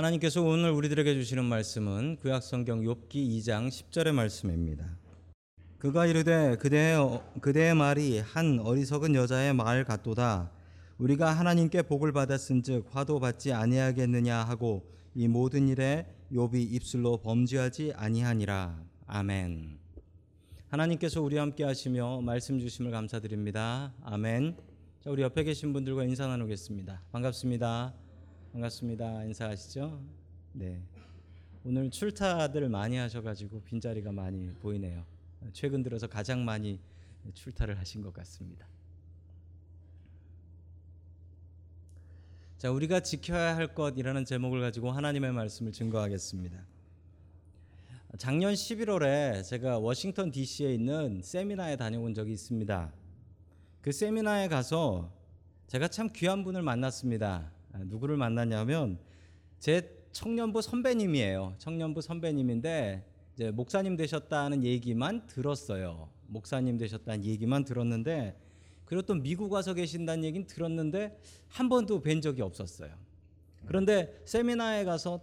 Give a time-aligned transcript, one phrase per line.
[0.00, 4.96] 하나님께서 오늘 우리들에게 주시는 말씀은 구약 성경 욥기 2장 10절의 말씀입니다.
[5.76, 10.52] 그가 이르되 그대의 어- 그대의 말이 한 어리석은 여자의 말 같도다.
[10.96, 18.82] 우리가 하나님께 복을 받았은즉 화도 받지 아니하겠느냐 하고 이 모든 일에 욥이 입술로 범죄하지 아니하니라.
[19.06, 19.78] 아멘.
[20.68, 23.92] 하나님께서 우리와 함께 하시며 말씀 주심을 감사드립니다.
[24.02, 24.56] 아멘.
[25.04, 27.02] 자, 우리 옆에 계신 분들과 인사 나누겠습니다.
[27.12, 27.92] 반갑습니다.
[28.52, 29.24] 반갑습니다.
[29.26, 30.02] 인사하시죠?
[30.54, 30.82] 네.
[31.64, 35.04] 오늘 출타들 많이 하셔가지고 빈자리가 많이 보이네요.
[35.52, 36.80] 최근 들어서 가장 많이
[37.32, 38.66] 출타를 하신 것 같습니다.
[42.58, 46.58] 자, 우리가 지켜야 할 것이라는 제목을 가지고 하나님의 말씀을 증거하겠습니다.
[48.18, 52.92] 작년 11월에 제가 워싱턴 DC에 있는 세미나에 다녀온 적이 있습니다.
[53.80, 55.12] 그 세미나에 가서
[55.68, 57.59] 제가 참 귀한 분을 만났습니다.
[57.72, 58.98] 아, 누구를 만났냐면
[59.58, 61.54] 제 청년부 선배님이에요.
[61.58, 66.08] 청년부 선배님인데 이제 목사님 되셨다는 얘기만 들었어요.
[66.26, 68.36] 목사님 되셨다는 얘기만 들었는데
[68.84, 71.16] 그리고 또 미국 와서 계신다는 얘기는 들었는데
[71.48, 72.90] 한 번도 뵌 적이 없었어요.
[73.66, 75.20] 그런데 세미나에 가서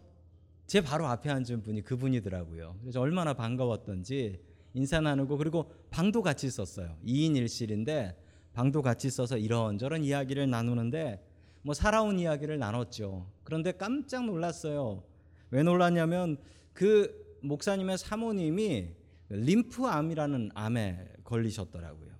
[0.67, 2.77] 제 바로 앞에 앉은 분이 그분이더라고요.
[2.81, 4.39] 그래서 얼마나 반가웠던지
[4.73, 6.97] 인사 나누고 그리고 방도 같이 썼어요.
[7.05, 8.15] 2인 1실인데
[8.53, 11.26] 방도 같이 써서 이런저런 이야기를 나누는데
[11.67, 13.29] 뭐 살아온 이야기를 나눴죠.
[13.43, 15.03] 그런데 깜짝 놀랐어요.
[15.51, 16.37] 왜 놀랐냐면
[16.71, 18.95] 그 목사님의 사모님이
[19.27, 22.11] 림프암이라는 암에 걸리셨더라고요.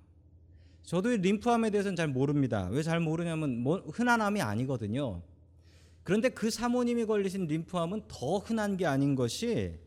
[0.84, 2.67] 저도 이 림프암에 대해서는 잘 모릅니다.
[2.72, 5.22] 왜 잘 모르냐면 뭐 흔한 암이 아니거든요.
[6.04, 9.80] 그런데 그 사모님이 걸리신 림프암은 더 흔한 게 아닌 것이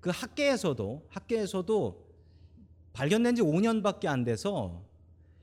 [0.00, 2.06] 그 학계에서도 학계에서도
[2.94, 4.82] 발견된 지 5년밖에 안 돼서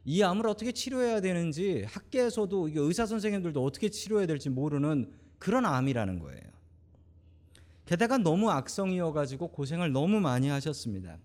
[0.03, 6.41] 이 암을 어떻게 치료해야 되는지 학계에서도 의사 선생님들도 어떻게 치료해야 될지 모르는 그런 암이라는 거예요.
[7.85, 11.17] 게다가 너무 악성이어 가지고 고생을 너무 많이 하셨습니다.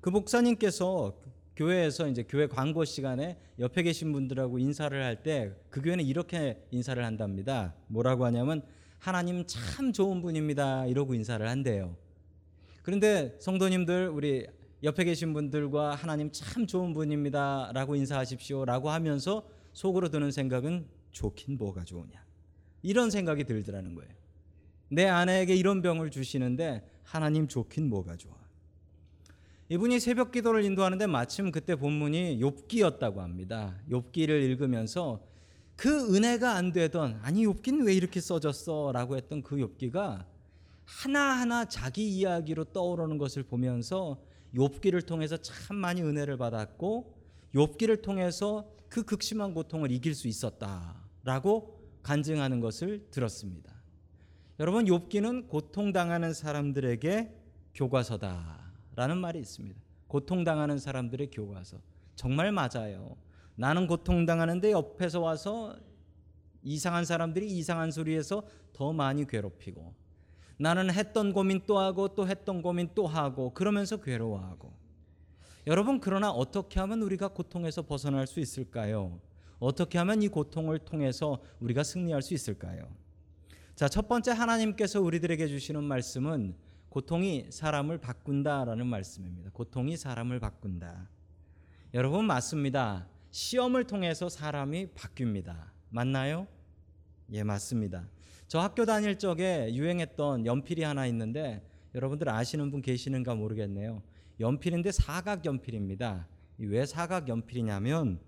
[0.00, 1.16] 그 목사님께서
[1.56, 7.04] 교회에서 이제 교회 광고 시간에 옆에 계신 분들하고 인사를 할 때 그 교회는 이렇게 인사를
[7.04, 7.74] 한답니다.
[7.88, 8.62] 뭐라고 하냐면
[8.98, 10.86] 하나님 참 좋은 분입니다.
[10.86, 11.96] 이러고 인사를 한대요.
[12.82, 14.46] 그런데 성도님들 우리
[14.82, 21.58] 옆에 계신 분들과 하나님 참 좋은 분입니다 라고 인사하십시오 라고 하면서 속으로 드는 생각은 좋긴
[21.58, 22.24] 뭐가 좋으냐
[22.82, 24.10] 이런 생각이 들더라는 거예요.
[24.90, 28.34] 내 아내에게 이런 병을 주시는데 하나님 좋긴 뭐가 좋아.
[29.70, 33.76] 이분이 새벽 기도를 인도하는데 마침 그때 본문이 욥기였다고 합니다.
[33.90, 35.22] 욥기를 읽으면서
[35.76, 40.24] 그 은혜가 안 되던 아니 욥기는 왜 이렇게 써졌어라고 했던 그 욥기가
[40.84, 44.18] 하나하나 자기 이야기로 떠오르는 것을 보면서
[44.54, 47.14] 욥기를 통해서 참 많이 은혜를 받았고
[47.54, 53.72] 욥기를 통해서 그 극심한 고통을 이길 수 있었다라고 간증하는 것을 들었습니다.
[54.60, 57.34] 여러분 욥기는 고통당하는 사람들에게
[57.74, 59.80] 교과서다라는 말이 있습니다.
[60.08, 61.80] 고통당하는 사람들의 교과서.
[62.16, 63.16] 정말 맞아요.
[63.54, 65.76] 나는 고통당하는데 옆에서 와서
[66.62, 68.42] 이상한 사람들이 이상한 소리해서
[68.72, 69.94] 더 많이 괴롭히고
[70.58, 74.72] 나는 했던 고민 또 하고 또 했던 고민 또 하고 그러면서 괴로워하고
[75.66, 79.20] 여러분 그러나 어떻게 하면 우리가 고통에서 벗어날 수 있을까요?
[79.58, 82.88] 어떻게 하면 이 고통을 통해서 우리가 승리할 수 있을까요?
[83.74, 86.56] 자, 첫 번째 하나님께서 우리들에게 주시는 말씀은
[86.88, 89.50] 고통이 사람을 바꾼다라는 말씀입니다.
[89.52, 91.08] 고통이 사람을 바꾼다.
[91.94, 93.06] 여러분 맞습니다.
[93.30, 95.70] 시험을 통해서 사람이 바뀝니다.
[95.90, 96.46] 맞나요?
[97.32, 98.08] 예, 맞습니다.
[98.48, 101.62] 저 학교 다닐 적에 유행했던 연필이 하나 있는데
[101.94, 104.02] 여러분들 아시는 분 계시는가 모르겠네요.
[104.40, 106.26] 연필인데 사각 연필입니다.
[106.56, 108.18] 왜 사각 연필이냐면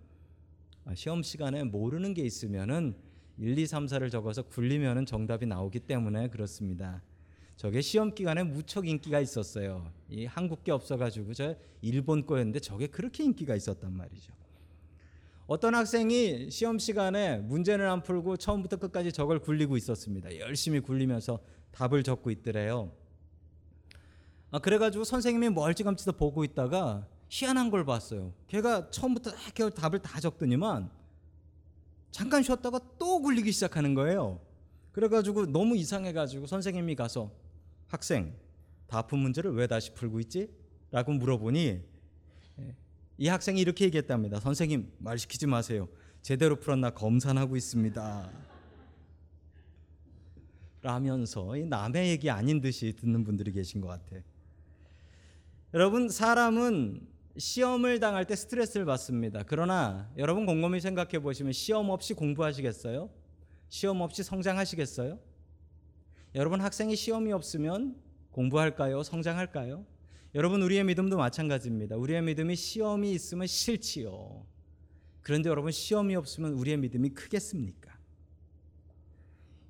[0.84, 2.94] 아, 시험 시간에 모르는 게 있으면은
[3.38, 7.02] 1, 2, 3, 4를 적어서 굴리면은 정답이 나오기 때문에 그렇습니다.
[7.56, 9.90] 저게 시험 기간에 무척 인기가 있었어요.
[10.10, 14.34] 이 한국 게 없어가지고 저 일본 거였는데 저게 그렇게 인기가 있었단 말이죠.
[15.50, 20.38] 어떤 학생이 시험 시간에 문제는 안 풀고 처음부터 끝까지 저걸 굴리고 있었습니다.
[20.38, 21.40] 열심히 굴리면서
[21.72, 22.92] 답을 적고 있더래요.
[24.52, 28.32] 아, 그래가지고 선생님이 멀찌감치 보고 있다가 희한한 걸 봤어요.
[28.46, 30.88] 걔가 처음부터 이렇게 답을 다 적더니만
[32.12, 34.40] 잠깐 쉬었다가 또 굴리기 시작하는 거예요.
[34.92, 37.32] 그래가지고 너무 이상해가지고 선생님이 가서
[37.88, 38.36] 학생
[38.86, 40.48] 다 푼 문제를 왜 다시 풀고 있지?
[40.92, 41.89] 라고 물어보니
[43.20, 44.40] 이 학생이 이렇게 얘기했답니다.
[44.40, 45.90] 선생님 말 시키지 마세요.
[46.22, 48.30] 제대로 풀었나 검산하고 있습니다.
[50.80, 54.16] 라면서 이 남의 얘기 아닌 듯이 듣는 분들이 계신 것 같아.
[55.74, 57.06] 여러분 사람은
[57.36, 59.42] 시험을 당할 때 스트레스를 받습니다.
[59.46, 63.10] 그러나 여러분 곰곰이 생각해 보시면 시험 없이 공부하시겠어요?
[63.68, 65.18] 시험 없이 성장하시겠어요?
[66.36, 67.96] 여러분 학생이 시험이 없으면
[68.30, 69.02] 공부할까요?
[69.02, 69.84] 성장할까요?
[70.34, 71.96] 여러분 우리의 믿음도 마찬가지입니다.
[71.96, 74.46] 우리의 믿음이 시험이 있으면 싫지요.
[75.22, 77.98] 그런데 여러분 시험이 없으면 우리의 믿음이 크겠습니까?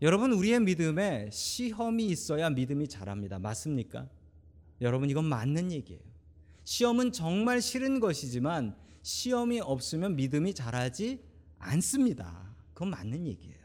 [0.02, 3.38] 여러분 우리의 믿음에 시험이 있어야 믿음이 자랍니다.
[3.38, 4.08] 맞습니까?
[4.80, 6.00] 여러분 이건 맞는 얘기예요.
[6.64, 11.22] 시험은 정말 싫은 것이지만 시험이 없으면 믿음이 자라지
[11.58, 12.54] 않습니다.
[12.74, 13.59] 그건 맞는 얘기예요.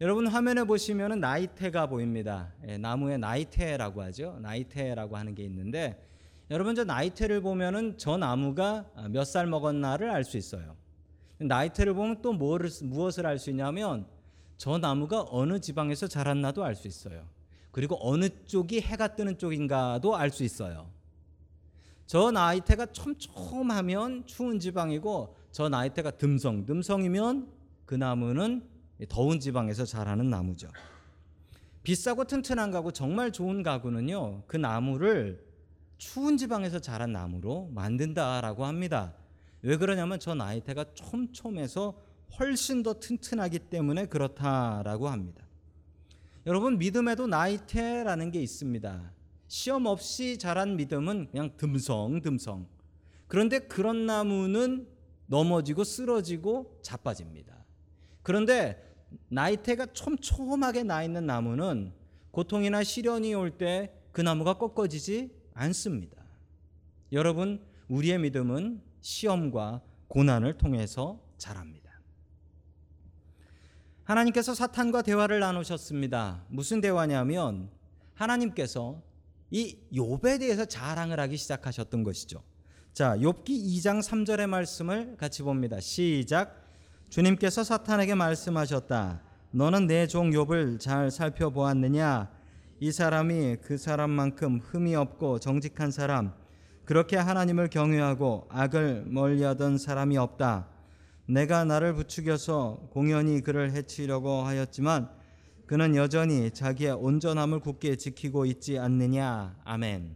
[0.00, 2.52] 여러분 화면에 보시면은 나이테가 보입니다.
[2.68, 4.38] 예, 나무에 나이테라고 하죠.
[4.42, 6.06] 나이테라고 하는 게 있는데
[6.50, 10.76] 여러분 저 나이테를 보면은 저 나무가 몇 살 먹었나를 알 수 있어요.
[11.38, 14.06] 나이테를 보면 또 뭐를, 무엇을 알 수 있냐면
[14.58, 17.24] 저 나무가 어느 지방에서 자랐나도 알 수 있어요.
[17.72, 20.90] 그리고 어느 쪽이 해가 뜨는 쪽인가도 알 수 있어요.
[22.06, 27.48] 저 나이테가 촘촘하면 추운 지방이고 저 나이테가 듬성, 듬성이면
[27.86, 28.62] 그 나무는
[29.08, 30.68] 더운 지방에서 자라는 나무죠.
[31.82, 35.44] 비싸고 튼튼한 가구, 정말 좋은 가구는요, 그 나무를
[35.98, 39.14] 추운 지방에서 자란 나무로 만든다라고 합니다.
[39.62, 41.94] 왜 그러냐면 저 나이테가 촘촘해서
[42.38, 45.46] 훨씬 더 튼튼하기 때문에 그렇다라고 합니다.
[46.46, 49.12] 여러분 믿음에도 나이테라는 게 있습니다.
[49.48, 52.66] 시험 없이 자란 믿음은 그냥 듬성듬성.
[53.26, 54.86] 그런데 그런 나무는
[55.26, 57.55] 넘어지고 쓰러지고 자빠집니다.
[58.26, 58.82] 그런데
[59.28, 61.92] 나이테가 촘촘하게 나 있는 나무는
[62.32, 66.16] 고통이나 시련이 올 때 그 나무가 꺾어지지 않습니다.
[67.12, 72.00] 여러분, 우리의 믿음은 시험과 고난을 통해서 자랍니다.
[74.02, 76.46] 하나님께서 사탄과 대화를 나누셨습니다.
[76.48, 77.70] 무슨 대화냐면
[78.14, 79.02] 하나님께서
[79.52, 82.42] 이 욥에 대해서 자랑을 하기 시작하셨던 것이죠.
[82.92, 85.78] 자, 욥기 2장 3절의 말씀을 같이 봅니다.
[85.78, 86.65] 시작.
[87.08, 89.22] 주님께서 사탄에게 말씀하셨다.
[89.52, 92.30] 너는 내 종 욥을 잘 살펴보았느냐?
[92.80, 96.34] 이 사람이 그 사람만큼 흠이 없고 정직한 사람,
[96.84, 100.68] 그렇게 하나님을 경외하고 악을 멀리하던 사람이 없다.
[101.26, 105.08] 내가 나를 부추겨서 공연히 그를 해치려고 하였지만
[105.66, 109.56] 그는 여전히 자기의 온전함을 굳게 지키고 있지 않느냐.
[109.64, 110.14] 아멘.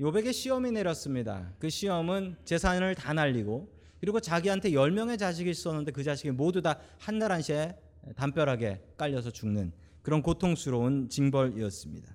[0.00, 1.50] 요백에 시험이 내렸습니다.
[1.58, 3.68] 그 시험은 재산을 다 날리고
[4.00, 7.76] 그리고 자기한테 10명의 자식이 있었는데 그 자식이 모두 다 한 날 한시에
[8.16, 9.72] 담벼락에 깔려서 죽는
[10.02, 12.14] 그런 고통스러운 징벌이었습니다.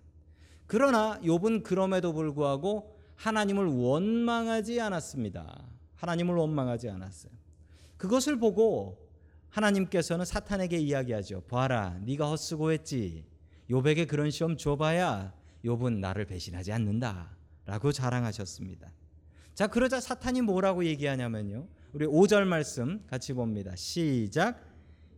[0.65, 5.67] 그러나 욥은 그럼에도 불구하고 하나님을 원망하지 않았습니다.
[5.95, 7.31] 하나님을 원망하지 않았어요.
[7.97, 8.97] 그것을 보고
[9.49, 11.41] 하나님께서는 사탄에게 이야기하죠.
[11.41, 13.25] 봐라, 네가 헛수고했지.
[13.69, 15.33] 욥에게 그런 시험 줘봐야
[15.63, 18.91] 욥은 나를 배신하지 않는다라고 자랑하셨습니다.
[19.53, 21.67] 자, 그러자 사탄이 뭐라고 얘기하냐면요.
[21.93, 23.75] 우리 5절 말씀 같이 봅니다.
[23.75, 24.59] 시작.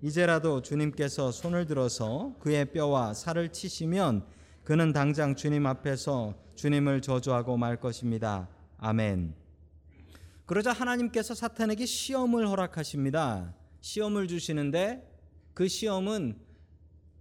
[0.02, 4.26] 이제라도 주님께서 손을 들어서 그의 뼈와 살을 치시면
[4.66, 8.50] 그는 당장 주님 앞에서 주님을 저주하고 말 것입니다.
[8.78, 9.34] 아멘.
[10.46, 13.56] 그러자 하나님께서 사탄에게 시험을 허락하십니다.
[13.80, 15.10] 시험을 주시는데
[15.54, 16.38] 그 시험은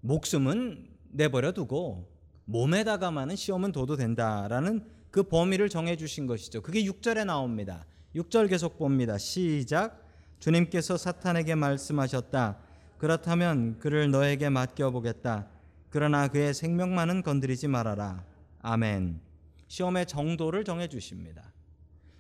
[0.01, 2.13] 목숨은 내버려 두고
[2.47, 6.61] 몸에다가만은 시험은 둬도 된다라는 그 범위를 정해 주신 것이죠.
[6.61, 7.87] 그게 6절에 나옵니다.
[8.17, 9.17] 6절 계속 봅니다.
[9.17, 10.05] 시작.
[10.41, 12.59] 주님께서 사탄에게 말씀하셨다.
[12.99, 15.47] 그렇다면 그를 너에게 맡겨 보겠다.
[15.89, 18.25] 그러나 그의 생명만은 건드리지 말아라.
[18.61, 19.21] 아멘.
[19.69, 21.53] 시험의 정도를 정해 주십니다.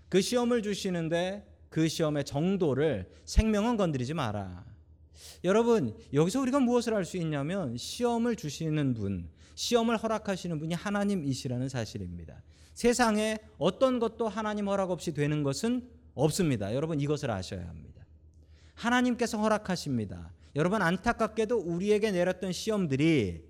[0.08, 4.64] 그 시험을 주시는데 그 시험의 정도를 생명은 건드리지 마라.
[5.42, 12.40] 여러분, 여기서 우리가 무엇을 알 수 있냐면 시험을 주시는 분, 시험을 허락하시는 분이 하나님이시라는 사실입니다.
[12.74, 16.74] 세상에 어떤 것도 하나님 허락 없이 되는 것은 없습니다.
[16.74, 18.04] 여러분 이것을 아셔야 합니다.
[18.74, 20.32] 하나님께서 허락하십니다.
[20.56, 23.44] 여러분 안타깝게도 우리에게 내렸던 시험들이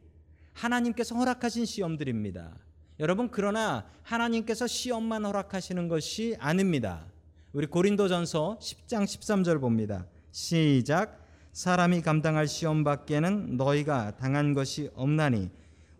[0.52, 2.56] 하나님께서 허락하신 시험들입니다.
[3.00, 7.06] 여러분 그러나 하나님께서 시험만 허락하시는 것이 아닙니다.
[7.52, 10.06] 우리 고린도전서 10장 13절 봅니다.
[10.30, 15.50] 시작 사람이 감당할 시험 밖에는 너희가 당한 것이 없나니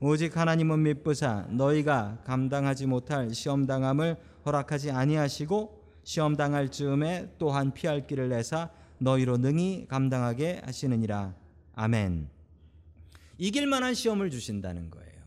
[0.06, 8.06] 오직 하나님은 믿부사 너희가 감당하지 못할 시험 당함을 허락하지 아니하시고 시험 당할 즈음에 또한 피할
[8.06, 8.68] 길을 내사
[8.98, 11.34] 너희로 능히 감당하게 하시느니라.
[11.72, 12.28] 아멘.
[13.38, 15.22] 이길 만한 시험을 주신다는 거예요.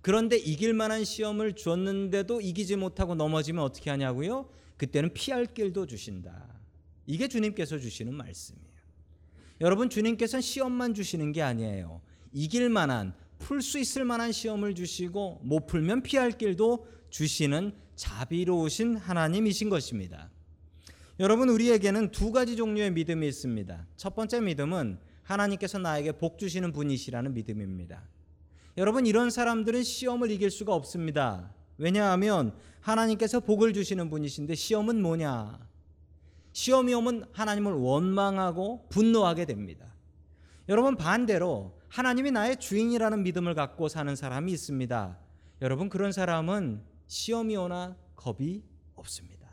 [0.00, 4.48] 그런데 이길 만한 시험을 주었는데도 이기지 못하고 넘어지면 어떻게 하냐고요?
[4.78, 6.48] 그때는 피할 길도 주신다.
[7.04, 8.64] 이게 주님께서 주시는 말씀이에요.
[9.60, 12.00] 여러분 주님께서는 시험만 주시는 게 아니에요.
[12.32, 13.12] 이길 만한
[13.44, 20.30] 풀 수 있을 만한 시험을 주시고 못 풀면 피할 길도 주시는 자비로우신 하나님이신 것입니다.
[21.20, 23.86] 여러분 우리에게는 두 가지 종류의 믿음이 있습니다.
[23.98, 28.08] 첫 번째 믿음은 하나님께서 나에게 복 주시는 분이시라는 믿음입니다.
[28.78, 31.54] 여러분 이런 사람들은 시험을 이길 수가 없습니다.
[31.76, 35.58] 왜냐하면 하나님께서 복을 주시는 분이신데 시험은 뭐냐?
[36.52, 39.94] 시험이 오면 하나님을 원망하고 분노하게 됩니다.
[40.70, 45.16] 여러분 반대로 하나님이 나의 주인이라는 믿음을 갖고 사는 사람이 있습니다.
[45.62, 48.64] 여러분 그런 사람은 시험이 오나 겁이
[48.96, 49.48] 없습니다.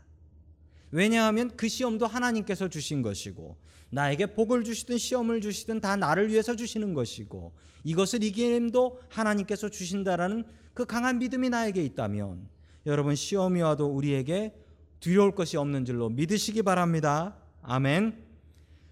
[0.89, 3.57] 왜냐하면 그 시험도 하나님께서 주신 것이고
[3.91, 10.43] 나에게 복을 주시든 시험을 주시든 다 나를 위해서 주시는 것이고 이것을 이기림도 하나님께서 주신다라는
[10.73, 12.49] 그 강한 믿음이 나에게 있다면
[12.87, 14.55] 여러분 시험이 와도 우리에게
[14.99, 17.37] 두려울 것이 없는 줄로 믿으시기 바랍니다.
[17.61, 18.30] 아멘.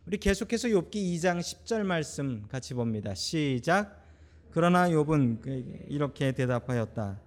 [0.10, 3.14] 우리 계속해서 욥기 2장 10절 말씀 같이 봅니다.
[3.14, 4.04] 시작.
[4.50, 7.22] 그러나 욥은 그에게 이렇게 대답하였다.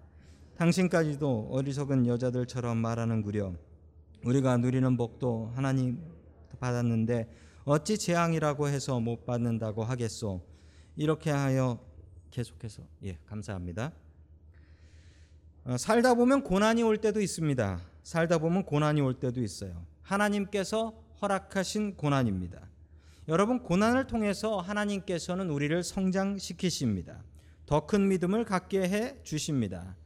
[0.57, 3.55] 당신까지도 어리석은 여자들처럼 말하는구려.
[4.25, 6.03] 우리가 누리는 복도 하나님
[6.59, 10.45] 받았는데 어찌 재앙이라고 해서 못 받는다고 하겠소.
[10.97, 11.79] 이렇게 하여
[12.33, 13.93] 계속해서 예 감사합니다.
[15.67, 17.81] 어, 살다 보면 고난이 올 때도 있습니다.
[18.03, 19.87] 살다 보면 고난이 올 때도 있어요.
[20.03, 22.72] 하나님께서 허락하신 고난입니다.
[23.29, 27.23] 여러분 고난을 통해서 하나님께서는 우리를 성장시키십니다.
[27.67, 29.97] 더 큰 믿음을 갖게 해 주십니다.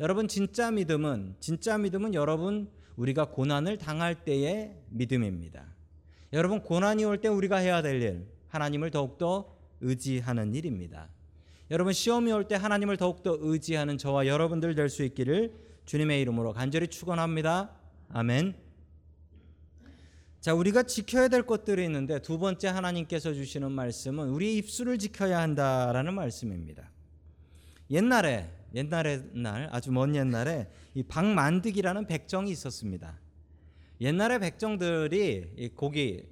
[0.00, 5.64] 여러분 진짜 믿음은 진짜 믿음은 여러분 우리가 고난을 당할 때의 믿음입니다.
[6.32, 11.08] 여러분 고난이 올 때 우리가 해야 될 일, 하나님을 더욱더 의지하는 일입니다.
[11.70, 15.54] 여러분 시험이 올 때 하나님을 더욱더 의지하는 저와 여러분들 될 수 있기를
[15.86, 17.70] 주님의 이름으로 간절히 축원합니다.
[18.10, 18.63] 아멘.
[20.44, 26.12] 자, 우리가 지켜야 될 것들이 있는데 두 번째 하나님께서 주시는 말씀은 우리 입술을 지켜야 한다라는
[26.12, 26.90] 말씀입니다.
[27.90, 33.18] 옛날에 옛날에 날 아주 먼 옛날에 이 박만득이라는 백정이 있었습니다.
[34.02, 36.26] 옛날에 백정들이 이 고기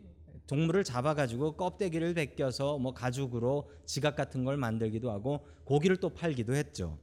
[0.46, 6.98] 동물을 잡아가지고 껍데기를 벗겨서 뭐 가죽으로 지갑 같은 걸 만들기도 하고 고기를 또 팔기도 했죠.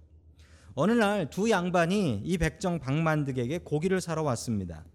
[0.75, 4.85] 어느 날 두 양반이 이 백정 박만득에게 고기를 사러 왔습니다.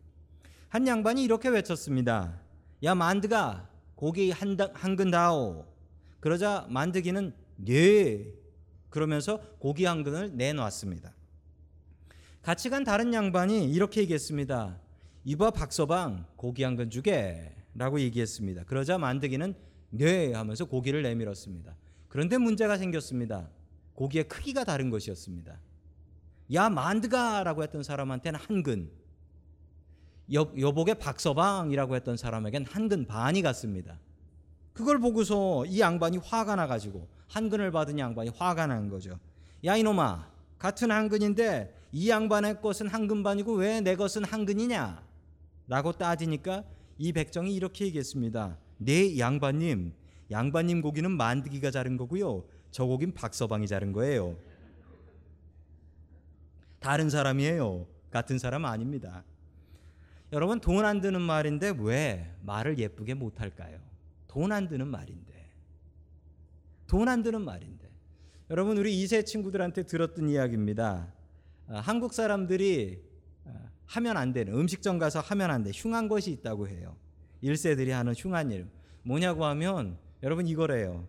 [0.75, 2.41] 한 양반이 이렇게 외쳤습니다.
[2.83, 5.67] 야 만드가 고기 한, 한 근 다오.
[6.19, 8.27] 그러자 만드기는 네
[8.91, 11.15] 그러면서 고기 한 근을 내놨습니다.
[12.43, 14.81] 같이 간 다른 양반이 이렇게 얘기했습니다.
[15.25, 18.65] 이봐 박서방 고기 한 근 주게라고 얘기했습니다.
[18.65, 19.55] 그러자 만드기는
[19.91, 21.77] 네 하면서 고기를 내밀었습니다.
[22.09, 23.49] 그런데 문제가 생겼습니다.
[23.95, 25.57] 고기의 크기가 다른 것이었습니다.
[26.55, 28.91] 야 만드가라고 했던 사람한테는 한 근,
[30.33, 33.99] 여, 여복의 박서방이라고 했던 사람에겐 한근 반이 갔습니다.
[34.73, 39.19] 그걸 보고서 이 양반이 화가 나가지고 한 근을 받은 양반이 화가 난 거죠.
[39.65, 40.29] 야 이놈아
[40.59, 45.03] 같은 한 근인데 이 양반의 것은 한근 반이고 왜 내 것은 한 근이냐?
[45.69, 46.65] 라고 따지니까
[46.99, 48.57] 이 백정이 이렇게 얘기했습니다.
[48.79, 49.93] 네 양반님
[50.31, 52.45] 양반님 고기는 만드기가 자른 거고요.
[52.71, 54.37] 저 고긴 박서방이 자른 거예요.
[56.81, 57.87] 다른 사람이에요.
[58.11, 59.23] 같은 사람 아닙니다.
[60.35, 63.79] 여러분 돈 안 드는 말인데 왜 말을 예쁘게 못 할까요?
[64.27, 65.33] 돈 안 드는 말인데
[66.89, 67.89] 돈 안 드는 말인데
[68.51, 71.15] 여러분 우리 이세 친구들한테 들었던 이야기입니다.
[71.69, 73.01] 아, 한국 사람들이
[73.47, 73.51] 아,
[73.87, 75.71] 하면 안 되는 음식점 가서 하면 안 돼.
[75.73, 76.97] 흉한 것이 있다고 해요.
[77.41, 78.67] 일세들이 하는 흉한 일
[79.05, 81.07] 뭐냐고 하면 여러분 이거래요.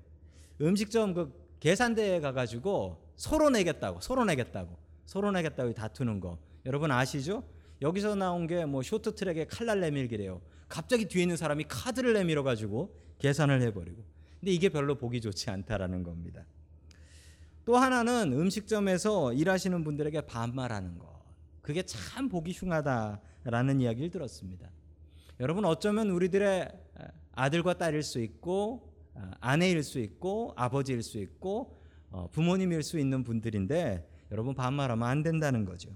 [0.61, 4.77] 음식점 그 계산대에 가 가지고 서로 내겠다고 서로 내겠다고
[5.07, 7.43] 서로 내겠다고 다투는 거 여러분 아시죠?
[7.81, 10.41] 여기서 나온 게 뭐 쇼트트랙의 칼날 내밀기래요.
[10.67, 14.03] 갑자기 뒤에 있는 사람이 카드를 내밀어 가지고 계산을 해버리고.
[14.39, 16.45] 근데 이게 별로 보기 좋지 않다라는 겁니다.
[17.65, 21.07] 또 하나는 음식점에서 일하시는 분들에게 반말하는 것.
[21.61, 24.69] 그게 참 보기 흉하다라는 이야기를 들었습니다.
[25.39, 26.69] 여러분 어쩌면 우리들의
[27.33, 28.93] 아들과 딸일 수 있고
[29.39, 31.79] 아내일 수 있고 아버지일 수 있고
[32.11, 35.89] 어, 부모님일 수 있는 분들인데 여러분 반말하면 안 된다는 거죠.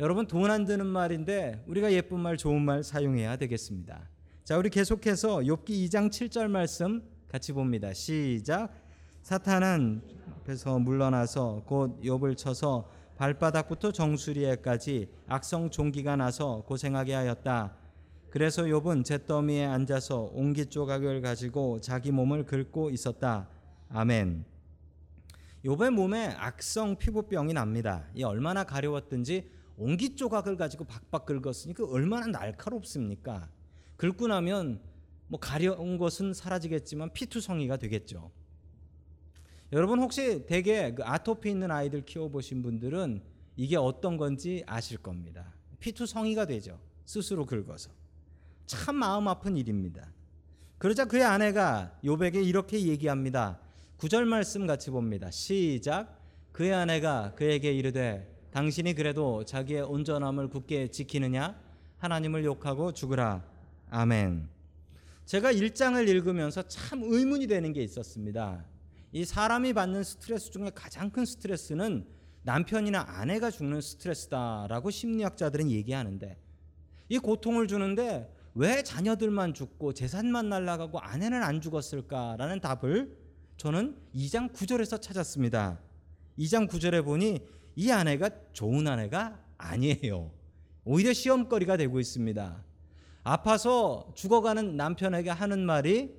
[0.00, 4.08] 여러분 돈 안 드는 말인데 우리가 예쁜 말 좋은 말 사용해야 되겠습니다.
[4.42, 7.92] 자, 우리 계속해서 욥기 2장 7절 말씀 같이 봅니다.
[7.92, 8.72] 시작.
[9.22, 10.02] 사탄은
[10.40, 17.76] 앞에서 물러나서 곧 욥을 쳐서 발바닥부터 정수리에까지 악성 종기가 나서 고생하게 하였다.
[18.30, 23.48] 그래서 욥은 잿더미에 앉아서 옹기 조각을 가지고 자기 몸을 긁고 있었다.
[23.90, 24.44] 아멘.
[25.64, 28.04] 욥의 몸에 악성 피부병이 납니다.
[28.14, 33.48] 이 얼마나 가려웠든지 옹기 조각을 가지고 박박 긁었으니 그 얼마나 날카롭습니까?
[33.96, 34.80] 긁고 나면
[35.28, 38.30] 뭐 가려운 것은 사라지겠지만 피투성이가 되겠죠.
[39.72, 43.22] 여러분 혹시 대개 그 아토피 있는 아이들 키워보신 분들은
[43.56, 45.54] 이게 어떤 건지 아실 겁니다.
[45.80, 46.78] 피투성이가 되죠.
[47.04, 47.90] 스스로 긁어서
[48.66, 50.12] 참 마음 아픈 일입니다.
[50.78, 53.60] 그러자 그의 아내가 요백에 이렇게 얘기합니다.
[53.96, 55.30] 구절 말씀 같이 봅니다.
[55.30, 56.20] 시작.
[56.52, 61.58] 그의 아내가 그에게 이르되 당신이 그래도 자기의 온전함을 굳게 지키느냐
[61.96, 63.42] 하나님을 욕하고 죽으라
[63.88, 64.46] 아멘.
[65.24, 68.64] 제가 1장을 읽으면서 참 의문이 되는 게 있었습니다.
[69.12, 72.06] 이 사람이 받는 스트레스 중에 가장 큰 스트레스는
[72.42, 76.36] 남편이나 아내가 죽는 스트레스다라고 심리학자들은 얘기하는데
[77.08, 83.16] 이 고통을 주는데 왜 자녀들만 죽고 재산만 날라가고 아내는 안 죽었을까라는 답을
[83.56, 85.78] 저는 2장 9절에서 찾았습니다.
[86.38, 87.40] 2장 9절에 보니
[87.76, 90.30] 이 아내가 좋은 아내가 아니에요.
[90.84, 92.64] 오히려 시험거리가 되고 있습니다.
[93.24, 96.14] 아파서 죽어가는 남편에게 하는 말이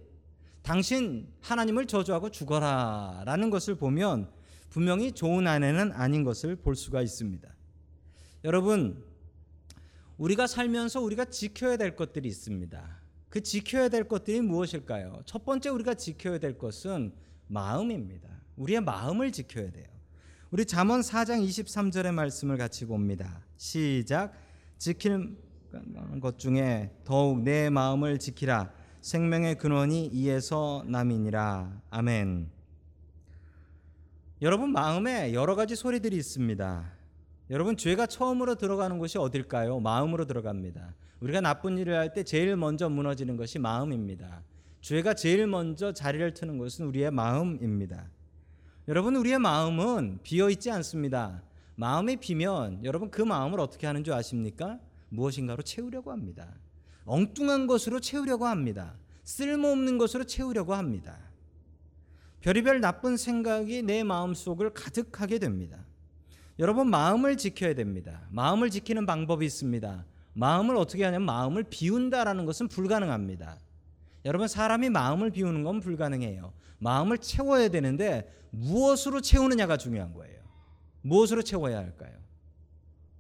[0.61, 4.31] 당신 하나님을 저주하고 죽어라 라는 것을 보면
[4.69, 7.53] 분명히 좋은 아내는 아닌 것을 볼 수가 있습니다.
[8.45, 9.03] 여러분
[10.17, 13.01] 우리가 살면서 우리가 지켜야 될 것들이 있습니다.
[13.29, 15.21] 그 지켜야 될 것들이 무엇일까요?
[15.25, 17.13] 첫 번째 우리가 지켜야 될 것은
[17.47, 18.29] 마음입니다.
[18.55, 19.92] 우리의 마음을 지켜야 돼요.
[20.53, 23.41] 우리 잠언 4장 23절의 말씀을 같이 봅니다.
[23.57, 24.33] 시작.
[24.77, 25.35] 지킬
[26.21, 28.71] 것 중에 더욱 내 마음을 지키라.
[29.01, 31.81] 생명의 근원이 이에서 남이니라.
[31.89, 32.51] 아멘.
[34.43, 36.93] 여러분 마음에 여러 가지 소리들이 있습니다.
[37.49, 39.79] 여러분 죄가 처음으로 들어가는 곳이 어딜까요?
[39.79, 40.93] 마음으로 들어갑니다.
[41.21, 44.43] 우리가 나쁜 일을 할 때 제일 먼저 무너지는 것이 마음입니다.
[44.81, 48.07] 죄가 제일 먼저 자리를 트는 것은 우리의 마음입니다.
[48.89, 51.41] 여러분 우리의 마음은 비어 있지 않습니다.
[51.75, 54.77] 마음이 비면 여러분 그 마음을 어떻게 하는 줄 아십니까?
[55.07, 56.53] 무엇인가로 채우려고 합니다.
[57.05, 58.95] 엉뚱한 것으로 채우려고 합니다.
[59.23, 61.17] 쓸모없는 것으로 채우려고 합니다.
[62.41, 65.77] 별의별 나쁜 생각이 내 마음속을 가득하게 됩니다.
[66.59, 68.27] 여러분 마음을 지켜야 됩니다.
[68.31, 70.05] 마음을 지키는 방법이 있습니다.
[70.33, 73.57] 마음을 어떻게 하냐면 마음을 비운다라는 것은 불가능합니다.
[74.25, 76.53] 여러분 사람이 마음을 비우는 건 불가능해요.
[76.79, 80.41] 마음을 채워야 되는데 무엇으로 채우느냐가 중요한 거예요.
[81.01, 82.13] 무엇으로 채워야 할까요?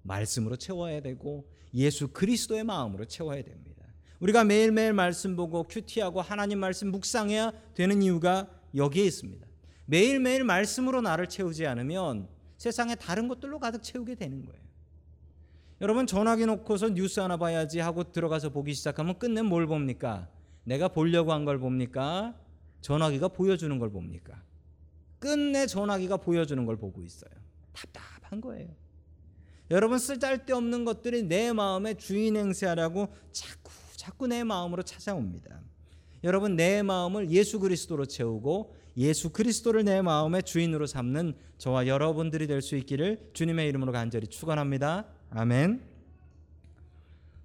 [0.03, 3.83] 말씀으로 채워야 되고 예수 그리스도의 마음으로 채워야 됩니다.
[4.19, 9.45] 우리가 매일매일 말씀 보고 큐티하고 하나님 말씀 묵상해야 되는 이유가 여기에 있습니다.
[9.85, 14.63] 매일매일 말씀으로 나를 채우지 않으면 세상에 다른 것들로 가득 채우게 되는 거예요.
[15.81, 20.29] 여러분 전화기 놓고서 뉴스 하나 봐야지 하고 들어가서 보기 시작하면 끝내 뭘 봅니까?
[20.63, 22.35] 내가 보려고 한 걸 봅니까?
[22.81, 24.41] 전화기가 보여주는 걸 봅니까?
[25.19, 27.31] 끝내 전화기가 보여주는 걸 보고 있어요.
[27.71, 28.69] 답답한 거예요.
[29.71, 35.61] 여러분 쓸데없는 것들이 내 마음의 주인 행세하라고 자꾸 자꾸 내 마음으로 찾아옵니다.
[36.25, 42.61] 여러분 내 마음을 예수 그리스도로 채우고 예수 그리스도를 내 마음의 주인으로 삼는 저와 여러분들이 될
[42.61, 45.05] 수 있기를 주님의 이름으로 간절히 축원합니다.
[45.31, 45.92] 아멘.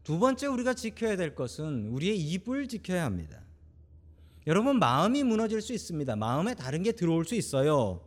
[0.09, 3.43] 두 번째 우리가 지켜야 될 것은 우리의 입을 지켜야 합니다.
[4.47, 6.17] 여러분 마음이 무너질 수 있습니다.
[6.17, 8.01] 마음에 다른 게 들어올 수 있어요.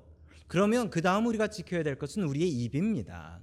[0.47, 3.39] 그러면 그 다음 우리가 지켜야 될 것은 우리의 입입니다.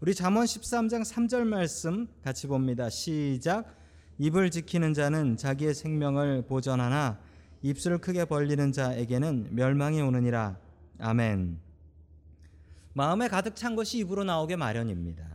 [0.00, 2.90] 우리 잠언 13장 3절 말씀 같이 봅니다.
[2.90, 3.74] 시작.
[4.18, 7.18] 입을 지키는 자는 자기의 생명을 보전하나
[7.62, 10.58] 입술을 크게 벌리는 자에게는 멸망이 오느니라.
[10.98, 11.58] 아멘.
[12.92, 15.31] 마음에 가득 찬 것이 입으로 나오게 마련입니다.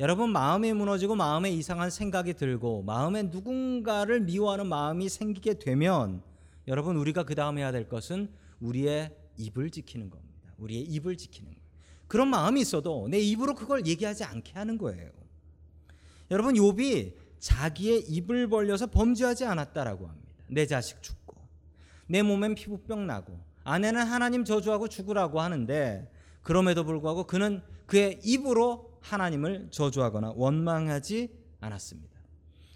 [0.00, 6.22] 여러분 마음이 무너지고 마음에 이상한 생각이 들고 마음에 누군가를 미워하는 마음이 생기게 되면
[6.68, 10.54] 여러분 우리가 그 다음 해야 될 것은 우리의 입을 지키는 겁니다.
[10.56, 11.62] 우리의 입을 지키는 거예요.
[12.08, 15.10] 그런 마음이 있어도 내 입으로 그걸 얘기하지 않게 하는 거예요.
[16.30, 20.32] 여러분 욥이 자기의 입을 벌려서 범죄하지 않았다라고 합니다.
[20.46, 21.36] 내 자식 죽고
[22.06, 26.10] 내 몸엔 피부병 나고 아내는 하나님 저주하고 죽으라고 하는데
[26.40, 31.28] 그럼에도 불구하고 그는 그의 입으로 하나님을 저주하거나 원망하지
[31.60, 32.20] 않았습니다.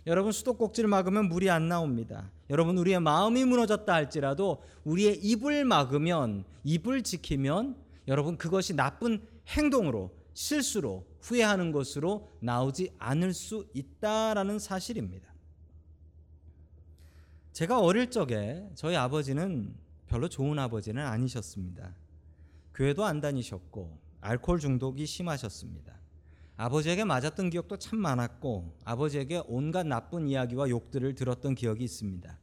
[0.07, 2.31] 여러분 수도꼭지를 막으면 물이 안 나옵니다.
[2.51, 11.07] 여러분 우리의 마음이 무너졌다 할지라도 우리의 입을 막으면 입을 지키면 여러분 그것이 나쁜 행동으로 실수로
[11.23, 15.33] 후회하는 것으로 나오지 않을 수 있다라는 사실입니다.
[17.53, 19.75] 제가 어릴 적에 저희 아버지는
[20.07, 21.95] 별로 좋은 아버지는 아니셨습니다.
[22.75, 26.04] 교회도 안 다니셨고 알코올 중독이 심하셨습니다.
[26.57, 32.39] 아버지에게 맞았던 기억도 참 많았고 아버지에게 온갖 나쁜 이야기와 욕들을 들었던 기억이 있습니다.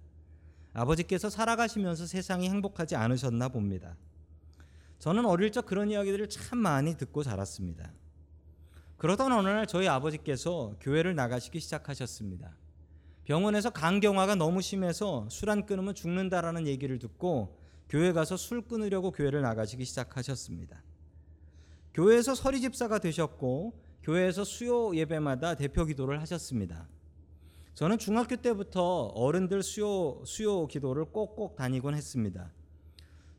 [0.74, 3.96] 아버지께서 살아가시면서 세상이 행복하지 않으셨나 봅니다.
[5.00, 7.92] 저는 어릴 적 그런 이야기들을 참 많이 듣고 자랐습니다.
[8.98, 12.56] 그러던 어느 날 저희 아버지께서 교회를 나가시기 시작하셨습니다.
[13.24, 17.58] 병원에서 간경화가 너무 심해서 술 안 끊으면 죽는다라는 얘기를 듣고
[17.90, 20.84] 교회 가서 술 끊으려고 교회를 나가시기 시작하셨습니다.
[21.94, 26.88] 교회에서 서리 집사가 되셨고 교회에서 수요 예배마다 대표 기도를 하셨습니다.
[27.74, 32.52] 저는 중학교 때부터 어른들 수요 수요 기도를 꼭꼭 다니곤 했습니다.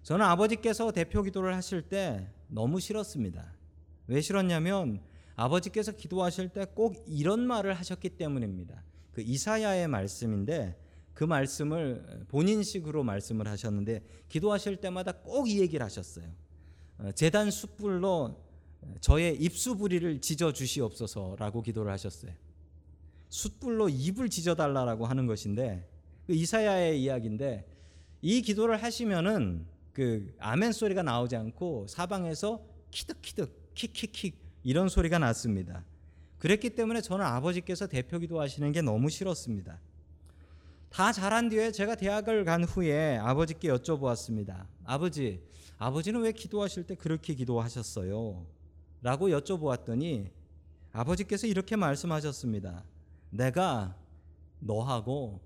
[0.03, 3.53] 저는 아버지께서 대표 기도를 하실 때 너무 싫었습니다.
[4.09, 5.01] 왜 싫었냐면
[5.37, 8.83] 아버지께서 기도하실 때 꼭 이런 말을 하셨기 때문입니다.
[9.13, 10.79] 그 이사야의 말씀인데
[11.13, 16.27] 그 말씀을 본인식으로 말씀을 하셨는데 기도하실 때마다 꼭 이 얘기를 하셨어요.
[16.99, 18.52] 어, 재단 숯불로
[19.01, 22.33] 저의 입수부리를 지져 주시옵소서라고 기도를 하셨어요.
[23.29, 25.89] 숯불로 입을 지져 달라라고 하는 것인데
[26.27, 27.67] 그 이사야의 이야기인데
[28.21, 35.85] 이 기도를 하시면은 그 아멘 소리가 나오지 않고 사방에서 키득키득 킥킥킥 이런 소리가 났습니다.
[36.39, 39.81] 그랬기 때문에 저는 아버지께서 대표 기도하시는 게 너무 싫었습니다.
[40.91, 44.67] 다 자란 뒤에 제가 대학을 간 후에 아버지께 여쭤보았습니다.
[44.85, 45.41] 아버지,
[45.79, 48.45] 아버지는 왜 기도하실 때 그렇게 기도하셨어요?
[49.03, 50.31] 라고 여쭤보았더니
[50.93, 52.85] 아버지께서 이렇게 말씀하셨습니다.
[53.31, 53.97] 내가
[54.61, 55.41] 너하고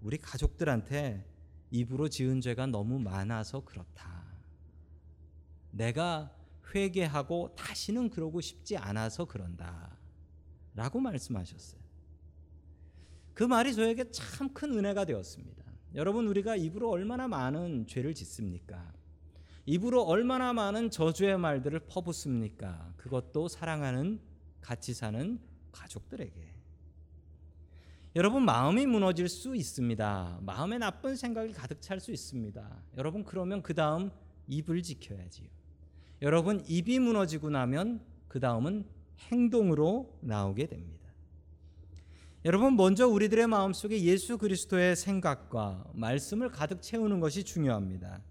[0.00, 1.26] 우리 가족들한테
[1.70, 4.24] 입으로 지은 죄가 너무 많아서 그렇다.
[5.70, 6.34] 내가
[6.74, 9.98] 회개하고 다시는 그러고 싶지 않아서 그런다.
[10.74, 11.80] 라고 말씀하셨어요.
[13.34, 15.64] 그 말이 저에게 참 큰 은혜가 되었습니다.
[15.94, 18.92] 여러분, 우리가 입으로 얼마나 많은 죄를 짓습니까?
[19.66, 22.94] 입으로 얼마나 많은 저주의 말들을 퍼붓습니까?
[22.96, 24.20] 그것도 사랑하는,
[24.60, 25.38] 같이 사는
[25.72, 26.54] 가족들에게.
[28.16, 30.40] 여러분 마음이 무너질 수 있습니다.
[30.42, 32.82] 마음에 나쁜 생각이 가득 찰 수 있습니다.
[32.96, 34.10] 여러분 그러면 그 다음
[34.48, 35.48] 입을 지켜야지요.
[36.22, 38.84] 여러분 입이 무너지고 나면 그 다음은
[39.30, 41.08] 행동으로 나오게 됩니다.
[42.44, 48.22] 여러분 먼저 우리들의 마음 속에 예수 그리스도의 생각과 말씀을 가득 채우는 것이 중요합니다.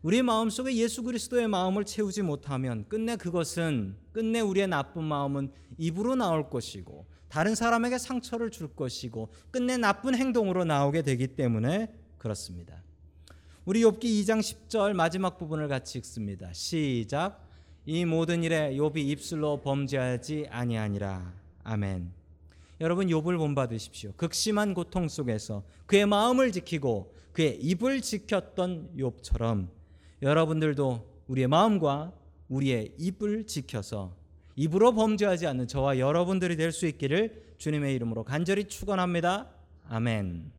[0.00, 6.14] 우리 마음 속에 예수 그리스도의 마음을 채우지 못하면 끝내 그것은 끝내 우리의 나쁜 마음은 입으로
[6.14, 12.84] 나올 것이고 다른 사람에게 상처를 줄 것이고 끝내 나쁜 행동으로 나오게 되기 때문에 그렇습니다.
[13.64, 16.52] 우리 욥기 2장 10절 마지막 부분을 같이 읽습니다.
[16.52, 17.44] 시작.
[17.84, 21.34] 이 모든 일에 욥이 입술로 범죄하지 아니하니라.
[21.64, 22.12] 아멘.
[22.80, 24.12] 여러분 욥을 본받으십시오.
[24.16, 29.77] 극심한 고통 속에서 그의 마음을 지키고 그의 입을 지켰던 욥처럼
[30.22, 32.12] 여러분들도 우리의 마음과
[32.48, 34.16] 우리의 입을 지켜서
[34.56, 39.48] 입으로 범죄하지 않는 저와 여러분들이 될 수 있기를 주님의 이름으로 간절히 축원합니다.
[39.88, 40.57] 아멘.